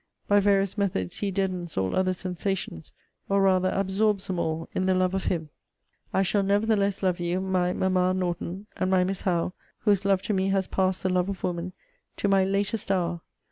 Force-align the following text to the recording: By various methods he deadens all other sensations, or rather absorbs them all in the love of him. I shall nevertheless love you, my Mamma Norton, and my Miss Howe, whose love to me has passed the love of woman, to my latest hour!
By 0.27 0.39
various 0.39 0.79
methods 0.79 1.17
he 1.17 1.29
deadens 1.29 1.77
all 1.77 1.95
other 1.95 2.13
sensations, 2.13 2.91
or 3.29 3.39
rather 3.43 3.69
absorbs 3.69 4.25
them 4.25 4.39
all 4.39 4.67
in 4.73 4.87
the 4.87 4.95
love 4.95 5.13
of 5.13 5.25
him. 5.25 5.49
I 6.11 6.23
shall 6.23 6.41
nevertheless 6.41 7.03
love 7.03 7.19
you, 7.19 7.39
my 7.39 7.71
Mamma 7.73 8.11
Norton, 8.15 8.65
and 8.77 8.89
my 8.89 9.03
Miss 9.03 9.21
Howe, 9.21 9.53
whose 9.81 10.03
love 10.03 10.23
to 10.23 10.33
me 10.33 10.47
has 10.49 10.65
passed 10.65 11.03
the 11.03 11.09
love 11.09 11.29
of 11.29 11.43
woman, 11.43 11.73
to 12.17 12.27
my 12.27 12.43
latest 12.43 12.89
hour! 12.89 13.21